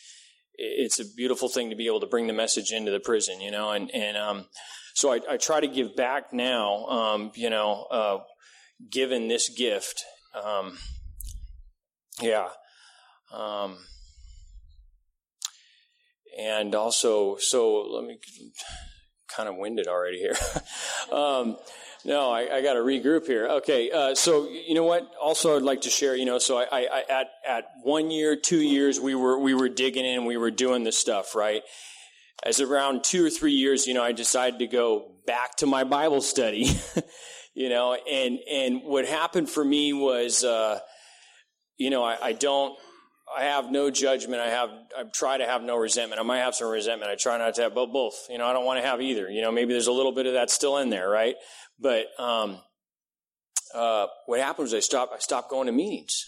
[0.54, 3.52] it's a beautiful thing to be able to bring the message into the prison you
[3.52, 4.46] know and and um,
[4.94, 8.18] so I, I, try to give back now um, you know uh,
[8.90, 10.02] given this gift
[10.34, 10.76] um,
[12.20, 12.48] yeah
[13.32, 13.78] um,
[16.36, 18.18] and also so let me
[19.28, 20.36] kind of winded already here
[21.12, 21.56] um,
[22.04, 23.46] no, I, I got to regroup here.
[23.48, 25.10] Okay, uh, so you know what?
[25.20, 26.14] Also, I'd like to share.
[26.14, 29.52] You know, so I, I, I, at at one year, two years, we were we
[29.52, 31.62] were digging in, we were doing this stuff, right?
[32.44, 35.82] As around two or three years, you know, I decided to go back to my
[35.82, 36.70] Bible study.
[37.54, 40.78] you know, and, and what happened for me was, uh,
[41.76, 42.78] you know, I, I don't,
[43.36, 44.40] I have no judgment.
[44.40, 46.20] I have, I try to have no resentment.
[46.20, 47.10] I might have some resentment.
[47.10, 48.26] I try not to have both, both.
[48.30, 49.28] You know, I don't want to have either.
[49.30, 51.34] You know, maybe there's a little bit of that still in there, right?
[51.78, 52.58] But, um,
[53.74, 56.24] uh, what happened was I stopped, I stopped going to meetings.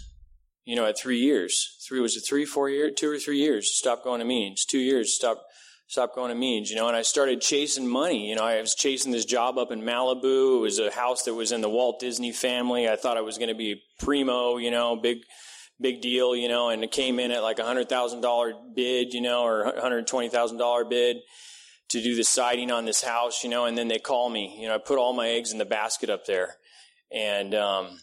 [0.64, 3.72] You know, at three years, three, was it three, four years, two or three years,
[3.72, 5.42] stopped going to meetings, two years, stopped,
[5.88, 8.28] stopped going to meetings, you know, and I started chasing money.
[8.28, 10.58] You know, I was chasing this job up in Malibu.
[10.58, 12.88] It was a house that was in the Walt Disney family.
[12.88, 15.18] I thought I was going to be primo, you know, big,
[15.80, 19.12] big deal, you know, and it came in at like a hundred thousand dollar bid,
[19.12, 21.18] you know, or hundred twenty thousand dollar bid
[21.90, 24.68] to do the siding on this house, you know, and then they call me, you
[24.68, 26.56] know, I put all my eggs in the basket up there,
[27.12, 28.00] and um,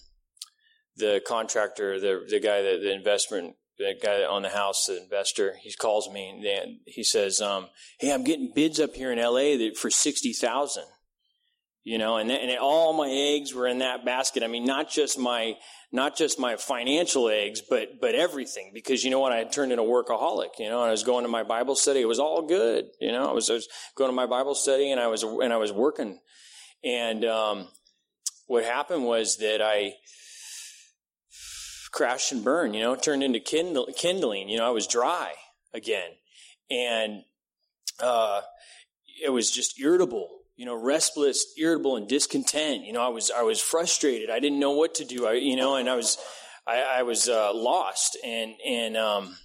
[0.95, 5.55] the contractor, the the guy that the investment the guy on the house, the investor,
[5.61, 7.67] he calls me and he says, um,
[7.99, 9.55] "Hey, I'm getting bids up here in L.A.
[9.57, 10.85] that for sixty thousand,
[11.87, 14.43] you know, and, and all my eggs were in that basket.
[14.43, 15.55] I mean, not just my
[15.91, 18.71] not just my financial eggs, but but everything.
[18.73, 21.03] Because you know what, I had turned into a workaholic, you know, and I was
[21.03, 22.01] going to my Bible study.
[22.01, 23.29] It was all good, you know.
[23.29, 25.71] I was, I was going to my Bible study, and I was and I was
[25.71, 26.19] working,
[26.83, 27.67] and um,
[28.47, 29.93] what happened was that I
[31.91, 34.49] crashed and burned you know, turned into kindle, kindling.
[34.49, 35.33] You know, I was dry
[35.73, 36.11] again.
[36.69, 37.23] And
[38.01, 38.41] uh,
[39.23, 42.83] it was just irritable, you know, restless, irritable, and discontent.
[42.83, 44.29] You know, I was I was frustrated.
[44.29, 45.27] I didn't know what to do.
[45.27, 46.17] I, you know, and I was
[46.65, 48.17] I, I was uh, lost.
[48.25, 49.37] And and um,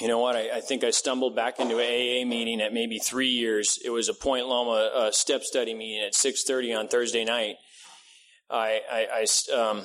[0.00, 0.36] you know what?
[0.36, 3.78] I, I, think I stumbled back into an AA meeting at maybe three years.
[3.84, 7.56] It was a Point Loma uh, step study meeting at six thirty on Thursday night.
[8.48, 9.82] I I, I um,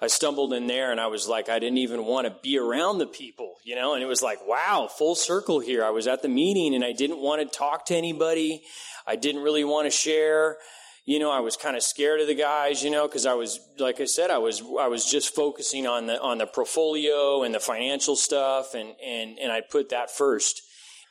[0.00, 2.98] I stumbled in there and I was like, I didn't even want to be around
[2.98, 5.84] the people, you know, and it was like, wow, full circle here.
[5.84, 8.62] I was at the meeting and I didn't want to talk to anybody.
[9.06, 10.58] I didn't really want to share.
[11.06, 13.60] You know, I was kind of scared of the guys, you know, because I was,
[13.78, 17.54] like I said, I was, I was just focusing on the, on the portfolio and
[17.54, 20.62] the financial stuff and, and, and I put that first.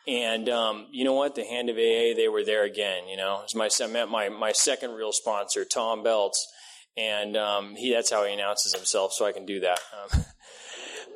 [0.08, 1.36] And, um, you know what?
[1.36, 4.52] The hand of AA, they were there again, you know, it's my, met my, my
[4.52, 6.52] second real sponsor, Tom Belts
[6.98, 9.80] and um, he that's how he announces himself, so I can do that.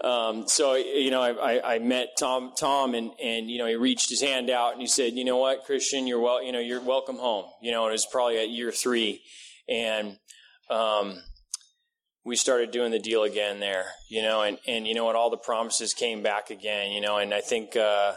[0.02, 3.76] Um, um, so you know, I, I, met Tom Tom, and and you know, he
[3.76, 6.60] reached his hand out and he said, "You know what, Christian, you're well, you know,
[6.60, 9.22] you're welcome home." You know, it was probably at year three,
[9.70, 10.18] and
[10.70, 11.22] um,
[12.24, 13.86] we started doing the deal again there.
[14.10, 16.92] You know, and and you know what, all the promises came back again.
[16.92, 17.76] You know, and I think.
[17.76, 18.14] Uh,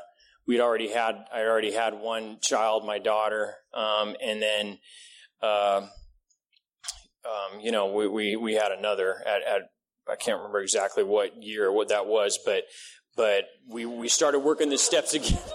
[0.47, 4.79] we'd already had I already had one child, my daughter, um, and then
[5.41, 5.87] uh,
[7.25, 9.71] um, you know, we, we, we had another at, at,
[10.11, 12.65] I can't remember exactly what year what that was, but,
[13.17, 15.39] but we, we started working the steps again.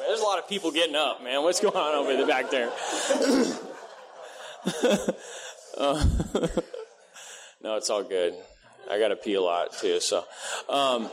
[0.00, 1.42] know, There's a lot of people getting up, man.
[1.42, 2.66] What's going on over the back there?
[5.76, 6.04] uh,
[7.62, 8.34] no, it's all good.
[8.90, 10.24] I got to pee a lot too, so.
[10.68, 11.10] Um,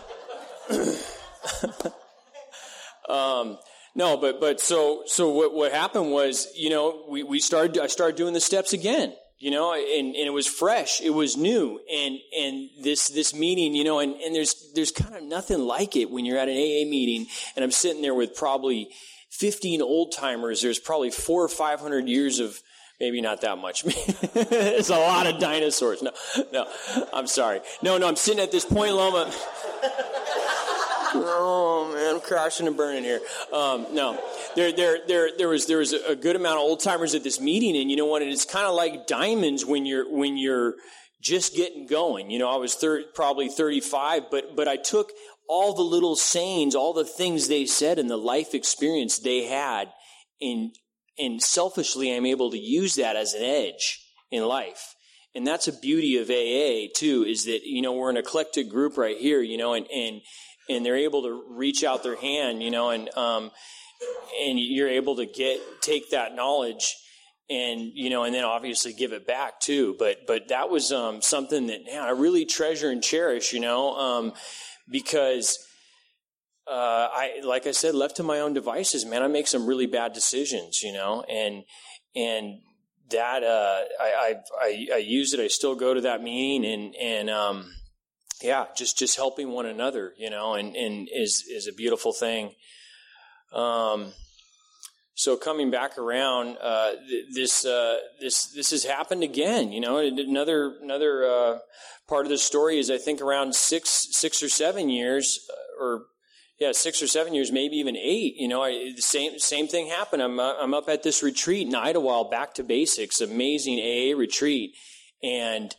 [3.10, 3.58] um,
[3.96, 7.88] no, but but so so what what happened was, you know, we we started I
[7.88, 11.80] started doing the steps again, you know, and, and it was fresh, it was new,
[11.94, 15.98] and and this this meeting, you know, and and there's there's kind of nothing like
[15.98, 18.90] it when you're at an AA meeting, and I'm sitting there with probably
[19.32, 20.62] 15 old timers.
[20.62, 22.62] There's probably four or five hundred years of
[23.02, 23.84] maybe not that much.
[23.86, 26.02] it's a lot of dinosaurs.
[26.02, 26.12] No,
[26.54, 26.66] no,
[27.12, 27.60] I'm sorry.
[27.82, 29.34] No, no, I'm sitting at this Point Loma
[31.14, 33.22] oh man, I'm crashing and burning here.
[33.54, 34.20] Um, no,
[34.56, 37.40] there, there, there, there was there was a good amount of old timers at this
[37.40, 38.22] meeting, and you know what?
[38.22, 40.76] It's kind of like diamonds when you're when you're
[41.22, 42.32] just getting going.
[42.32, 45.12] You know, I was 30, probably 35, but but I took
[45.48, 49.92] all the little sayings, all the things they said, and the life experience they had,
[50.42, 50.76] and
[51.18, 54.96] and selfishly, I'm able to use that as an edge in life.
[55.34, 58.98] And that's a beauty of AA too, is that, you know, we're an eclectic group
[58.98, 60.22] right here, you know, and, and
[60.72, 63.52] and they're able to reach out their hand, you know, and um,
[64.42, 66.96] and you're able to get take that knowledge
[67.50, 69.96] and you know, and then obviously give it back too.
[70.00, 73.94] But but that was um, something that man, I really treasure and cherish, you know,
[73.96, 74.34] um,
[74.90, 75.58] because.
[76.68, 79.88] Uh, I like I said, left to my own devices, man, I make some really
[79.88, 81.64] bad decisions, you know, and
[82.16, 82.60] and
[83.12, 85.40] that uh, I, I I use it.
[85.40, 87.74] I still go to that meeting, and and um,
[88.44, 92.54] yeah, just just helping one another, you know, and and is is a beautiful thing.
[93.54, 94.14] Um,
[95.14, 96.94] so coming back around, uh,
[97.34, 99.72] this uh, this this has happened again.
[99.72, 101.60] You know, another another uh,
[102.08, 106.06] part of the story is I think around six six or seven years, uh, or
[106.60, 108.36] yeah, six or seven years, maybe even eight.
[108.38, 110.24] You know, I, the same same thing happened.
[110.24, 114.74] I'm uh, I'm up at this retreat in Idyllwild, back to basics, amazing AA retreat,
[115.22, 115.76] and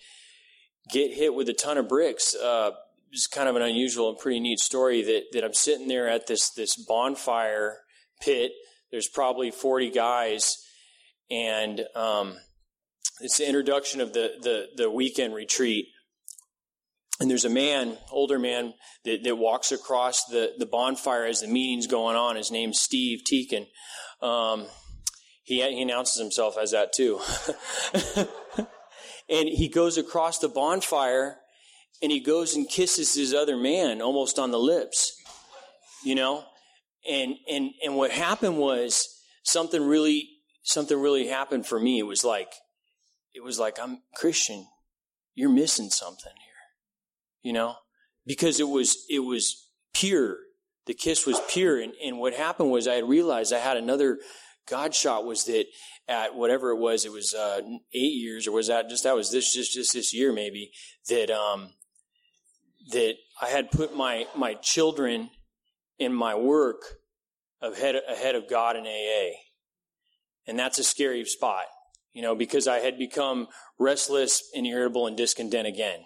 [0.93, 2.35] get hit with a ton of bricks.
[2.35, 2.71] Uh,
[3.11, 6.27] it's kind of an unusual and pretty neat story that that I'm sitting there at
[6.27, 7.79] this this bonfire
[8.21, 8.53] pit.
[8.91, 10.65] There's probably 40 guys,
[11.31, 12.37] and um,
[13.21, 15.87] it's the introduction of the the the weekend retreat
[17.23, 18.75] and there's a man, older man,
[19.05, 22.35] that, that walks across the, the bonfire as the meeting's going on.
[22.35, 23.69] His name's Steve Teakin.
[24.21, 24.67] Um,
[25.45, 27.21] he, he announces himself as that too.
[29.29, 31.39] and he goes across the bonfire
[32.03, 35.17] and he goes and kisses his other man almost on the lips,
[36.05, 36.45] you know?
[37.09, 40.29] And, and, and what happened was something really,
[40.63, 41.99] something really happened for me.
[41.99, 42.53] It was like,
[43.35, 44.67] it was like, I'm Christian.
[45.35, 47.77] You're missing something here, you know,
[48.27, 50.37] because it was, it was pure.
[50.87, 51.81] The kiss was pure.
[51.81, 54.19] And, and what happened was I had realized I had another
[54.69, 55.67] God shot was that
[56.09, 57.61] at whatever it was, it was, uh,
[57.93, 60.73] eight years or was that just, that was this, just, just this year maybe
[61.09, 61.71] that, um,
[62.91, 65.31] that I had put my, my children
[65.99, 66.83] in my work
[67.61, 69.37] ahead, ahead of God and AA.
[70.47, 71.65] And that's a scary spot,
[72.13, 73.47] you know, because I had become
[73.79, 76.01] restless and irritable and discontent again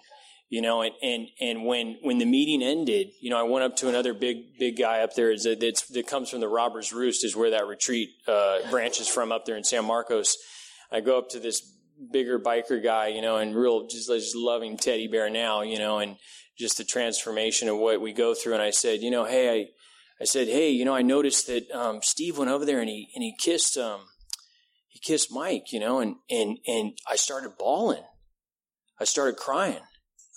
[0.49, 3.75] you know, and, and, and when, when the meeting ended, you know, I went up
[3.77, 7.35] to another big, big guy up there that's, that comes from the Robber's Roost is
[7.35, 10.37] where that retreat, uh, branches from up there in San Marcos.
[10.89, 11.73] I go up to this
[12.11, 15.99] bigger biker guy, you know, and real, just, just loving teddy bear now, you know,
[15.99, 16.15] and
[16.57, 18.53] just the transformation of what we go through.
[18.53, 19.67] And I said, you know, hey, I,
[20.21, 23.09] I said, hey, you know, I noticed that, um, Steve went over there and he,
[23.13, 24.01] and he kissed, um,
[24.87, 28.03] he kissed Mike, you know, and, and, and I started bawling.
[28.99, 29.81] I started crying.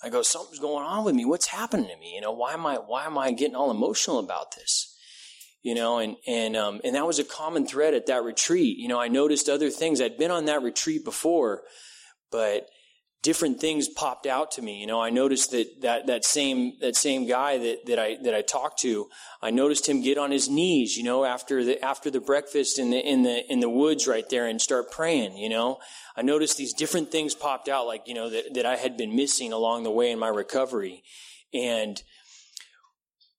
[0.03, 1.25] I go, something's going on with me.
[1.25, 2.15] What's happening to me?
[2.15, 4.95] You know, why am I, why am I getting all emotional about this?
[5.61, 8.77] You know, and, and, um, and that was a common thread at that retreat.
[8.77, 10.01] You know, I noticed other things.
[10.01, 11.61] I'd been on that retreat before,
[12.31, 12.67] but
[13.23, 14.79] different things popped out to me.
[14.79, 18.33] You know, I noticed that, that, that same, that same guy that, that I, that
[18.33, 19.09] I talked to,
[19.41, 22.89] I noticed him get on his knees, you know, after the, after the breakfast in
[22.89, 25.77] the, in the, in the woods right there and start praying, you know.
[26.15, 29.15] I noticed these different things popped out, like, you know, that, that I had been
[29.15, 31.03] missing along the way in my recovery.
[31.53, 32.01] And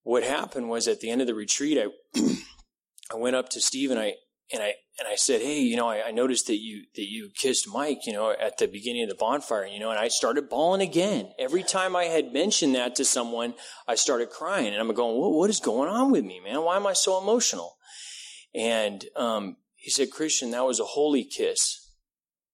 [0.04, 2.20] what happened was at the end of the retreat, I,
[3.12, 4.14] I went up to Steve and I,
[4.52, 7.30] and I and I said, "Hey, you know, I, I, noticed that you that you
[7.34, 10.48] kissed Mike, you know, at the beginning of the bonfire, you know." And I started
[10.48, 11.32] bawling again.
[11.38, 13.54] Every time I had mentioned that to someone,
[13.88, 16.62] I started crying, and I'm going, "What, what is going on with me, man?
[16.62, 17.76] Why am I so emotional?"
[18.54, 21.88] And um, he said, "Christian, that was a holy kiss."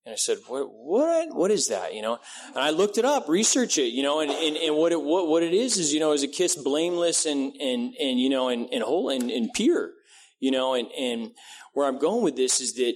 [0.07, 0.69] And I said, "What?
[0.73, 1.35] What?
[1.35, 4.31] What is that?" You know, and I looked it up, research it, you know, and,
[4.31, 7.27] and, and what it what, what it is is, you know, is a kiss blameless
[7.27, 9.91] and and and you know and and whole and, and pure,
[10.40, 11.33] you know, and and
[11.72, 12.94] where I'm going with this is that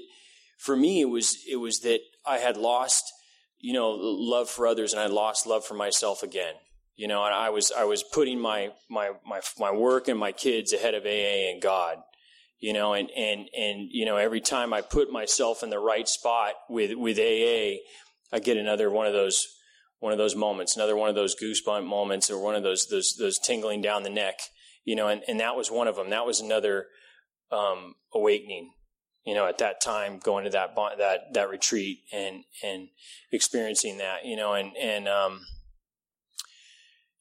[0.59, 3.13] for me, it was, it was that I had lost,
[3.59, 6.55] you know, love for others and I lost love for myself again.
[6.95, 10.31] You know, and I was, I was putting my, my, my, my work and my
[10.31, 11.99] kids ahead of AA and God
[12.63, 16.07] you know, and, and, and, you know, every time I put myself in the right
[16.07, 17.83] spot with, with AA,
[18.33, 19.49] I get another one of those,
[19.99, 23.17] one of those moments, another one of those goosebump moments or one of those, those,
[23.19, 24.39] those tingling down the neck,
[24.85, 26.11] you know, and, and that was one of them.
[26.11, 26.87] That was another,
[27.53, 28.73] um, awakening,
[29.25, 32.89] you know, at that time, going to that that that retreat and and
[33.31, 35.41] experiencing that, you know, and and um,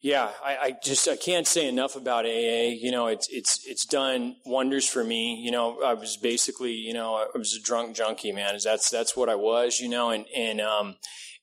[0.01, 2.73] yeah, I, I, just I can't say enough about AA.
[2.73, 5.35] You know, it's it's it's done wonders for me.
[5.35, 8.57] You know, I was basically, you know, I was a drunk junkie, man.
[8.63, 10.95] That's that's what I was, you know, and and um,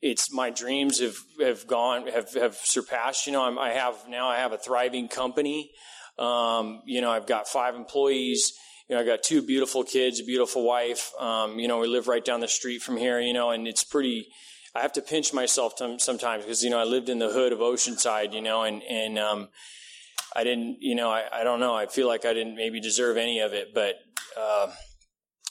[0.03, 3.29] it's my dreams have have gone have have surpassed.
[3.29, 5.71] You know, I'm, I have now I have a thriving company.
[6.19, 8.55] Um, you know, I've got five employees
[8.89, 11.13] you know, I got two beautiful kids, a beautiful wife.
[11.19, 13.85] Um, you know, we live right down the street from here, you know, and it's
[13.85, 14.29] pretty,
[14.75, 17.53] I have to pinch myself t- sometimes because, you know, I lived in the hood
[17.53, 19.49] of Oceanside, you know, and, and, um,
[20.35, 21.75] I didn't, you know, I, I don't know.
[21.75, 23.97] I feel like I didn't maybe deserve any of it, but,
[24.39, 24.71] uh,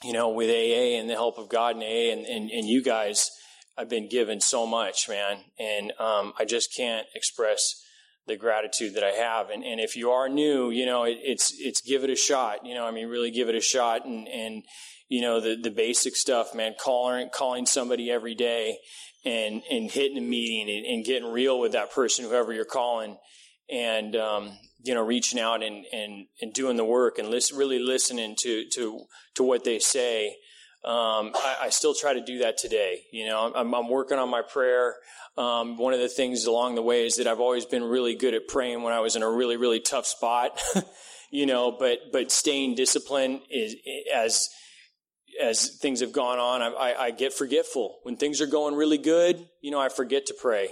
[0.04, 2.84] you know, with AA and the help of God and AA and, and, and you
[2.84, 3.30] guys,
[3.78, 5.38] I've been given so much, man.
[5.60, 7.84] And, um, I just can't express,
[8.28, 9.50] the gratitude that I have.
[9.50, 12.66] And, and if you are new, you know, it, it's, it's give it a shot,
[12.66, 14.64] you know, I mean, really give it a shot and, and,
[15.10, 18.78] you know, the, the basic stuff, man, calling, calling somebody every day
[19.26, 23.18] and, and hitting a meeting and, and getting real with that person, whoever you're calling
[23.70, 24.52] and, um,
[24.84, 28.66] you know, reaching out and, and, and doing the work and listen, really listening to,
[28.74, 29.00] to,
[29.36, 30.36] to what they say.
[30.88, 33.02] Um, I, I, still try to do that today.
[33.12, 34.96] You know, I'm, I'm working on my prayer.
[35.38, 38.34] Um, one of the things along the way is that I've always been really good
[38.34, 40.58] at praying when I was in a really, really tough spot.
[41.30, 43.76] you know, but, but staying disciplined is,
[44.16, 44.48] as,
[45.42, 48.00] as things have gone on, I, I, I get forgetful.
[48.04, 50.70] When things are going really good, you know, I forget to pray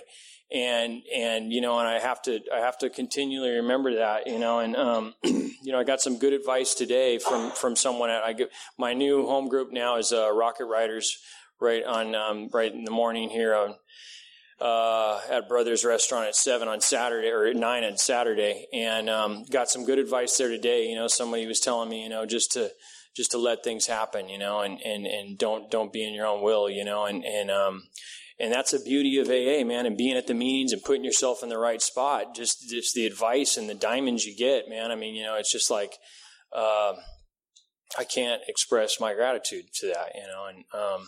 [0.52, 4.38] and and you know and i have to i have to continually remember that you
[4.38, 8.24] know and um you know i got some good advice today from from someone at
[8.24, 11.18] i get my new home group now is uh rocket riders
[11.60, 13.76] right on um right in the morning here on
[14.60, 19.44] uh, at Brothers Restaurant at seven on Saturday or at nine on Saturday, and um,
[19.52, 20.88] got some good advice there today.
[20.88, 22.72] You know, somebody was telling me, you know, just to
[23.16, 26.26] just to let things happen, you know, and and and don't don't be in your
[26.26, 27.84] own will, you know, and and um,
[28.40, 31.42] and that's the beauty of AA, man, and being at the meetings and putting yourself
[31.42, 32.36] in the right spot.
[32.36, 34.92] Just, just the advice and the diamonds you get, man.
[34.92, 35.98] I mean, you know, it's just like,
[36.54, 36.94] uh,
[37.98, 41.08] I can't express my gratitude to that, you know, and, um,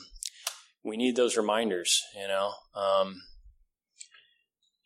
[0.84, 2.54] we need those reminders, you know.
[2.74, 3.22] Um,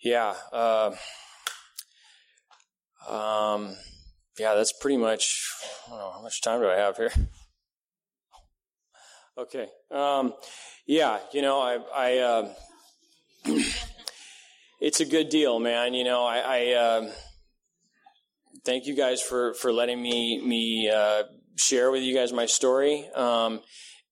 [0.04, 0.34] yeah.
[0.52, 0.96] Uh,
[3.08, 3.76] um,
[4.40, 5.48] yeah, that's pretty much,
[5.90, 7.12] know, how much time do I have here?
[9.42, 9.68] Okay.
[9.90, 10.36] Um,
[10.86, 12.54] yeah, you know, I, I uh,
[14.80, 15.96] it's a good deal, man.
[15.96, 17.12] You know, I, I uh,
[18.66, 21.24] thank you guys for for letting me me uh,
[21.58, 23.10] share with you guys my story.
[23.16, 23.62] Um,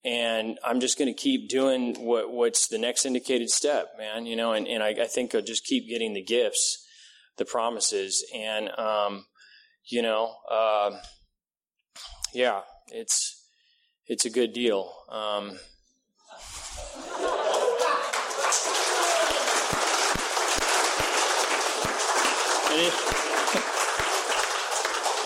[0.03, 4.25] and I'm just going to keep doing what what's the next indicated step, man.
[4.25, 6.83] You know, and and I, I think I'll just keep getting the gifts,
[7.37, 9.27] the promises, and um,
[9.85, 10.97] you know, uh,
[12.33, 13.38] yeah, it's
[14.09, 14.91] it's a good deal.
[15.07, 15.49] Um,
[22.71, 22.93] and, it,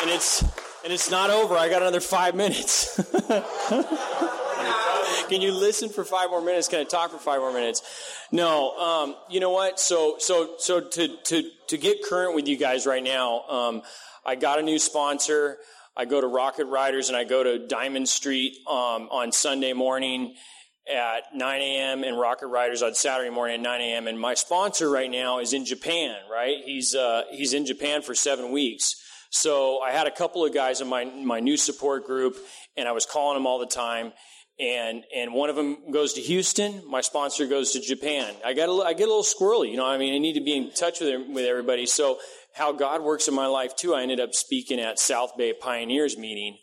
[0.02, 0.44] and it's
[0.84, 1.56] and it's not over.
[1.56, 3.00] I got another five minutes.
[5.30, 6.68] Can you listen for five more minutes?
[6.68, 7.82] Can I talk for five more minutes?
[8.32, 8.78] No.
[8.78, 9.80] Um, you know what?
[9.80, 13.82] So so so to to to get current with you guys right now, um,
[14.26, 15.58] I got a new sponsor.
[15.96, 20.36] I go to Rocket Riders and I go to Diamond Street um, on Sunday morning
[20.92, 22.04] at 9 a.m.
[22.04, 24.08] and Rocket Riders on Saturday morning at 9 a.m.
[24.08, 26.58] And my sponsor right now is in Japan, right?
[26.66, 28.96] He's, uh, he's in Japan for seven weeks.
[29.30, 32.38] So I had a couple of guys in my, my new support group
[32.76, 34.14] and I was calling them all the time.
[34.60, 36.84] And, and one of them goes to Houston.
[36.88, 38.34] My sponsor goes to Japan.
[38.46, 40.42] I got a, I get a little squirrely, you know, I mean, I need to
[40.42, 41.88] be in touch with, with everybody.
[41.88, 42.20] So
[42.54, 46.18] how God works in my life too, I ended up speaking at South Bay Pioneers
[46.18, 46.58] meeting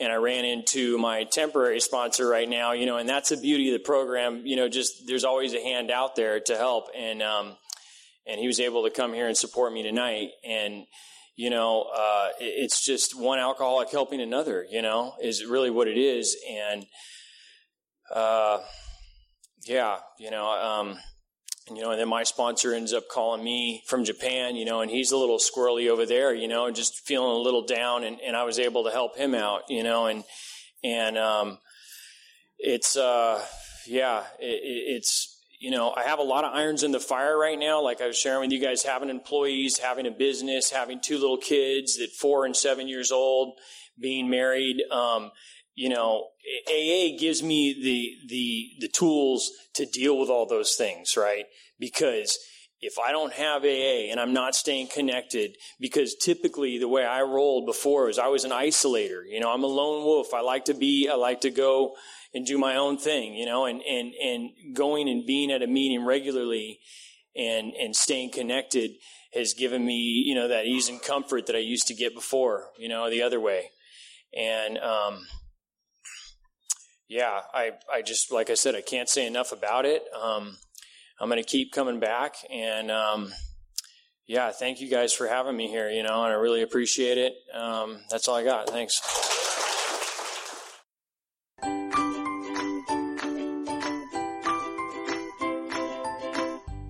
[0.00, 3.68] and I ran into my temporary sponsor right now, you know, and that's the beauty
[3.68, 4.42] of the program.
[4.44, 6.88] You know, just there's always a hand out there to help.
[6.96, 7.56] And, um,
[8.26, 10.30] and he was able to come here and support me tonight.
[10.44, 10.86] And,
[11.36, 15.98] you know, uh, it's just one alcoholic helping another, you know, is really what it
[15.98, 16.36] is.
[16.50, 16.86] And,
[18.12, 18.58] uh,
[19.64, 20.98] yeah, you know, um,
[21.70, 24.90] you know, and then my sponsor ends up calling me from Japan, you know, and
[24.90, 28.36] he's a little squirrely over there, you know, just feeling a little down and, and
[28.36, 30.24] I was able to help him out, you know, and,
[30.82, 31.58] and, um,
[32.58, 33.44] it's, uh,
[33.86, 34.60] yeah, it,
[34.96, 37.82] it's, you know, I have a lot of irons in the fire right now.
[37.82, 41.38] Like I was sharing with you guys, having employees, having a business, having two little
[41.38, 43.58] kids that four and seven years old,
[44.00, 44.82] being married.
[44.90, 45.30] Um,
[45.74, 46.28] you know,
[46.68, 51.46] AA gives me the, the, the tools to deal with all those things, right?
[51.78, 52.38] Because
[52.80, 57.22] if I don't have AA and I'm not staying connected, because typically the way I
[57.22, 59.22] rolled before is I was an isolator.
[59.26, 60.34] You know, I'm a lone wolf.
[60.34, 61.94] I like to be, I like to go
[62.34, 65.66] and do my own thing, you know, and, and, and going and being at a
[65.66, 66.80] meeting regularly
[67.36, 68.90] and, and staying connected
[69.32, 72.70] has given me, you know, that ease and comfort that I used to get before,
[72.78, 73.70] you know, the other way.
[74.36, 75.26] And, um,
[77.12, 80.02] yeah, I, I just, like I said, I can't say enough about it.
[80.18, 80.56] Um,
[81.20, 82.36] I'm going to keep coming back.
[82.50, 83.32] And, um,
[84.26, 87.34] yeah, thank you guys for having me here, you know, and I really appreciate it.
[87.52, 88.70] Um, that's all I got.
[88.70, 89.41] Thanks.